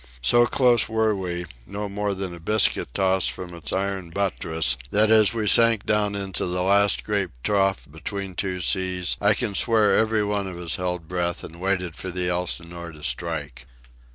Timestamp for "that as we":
4.89-5.45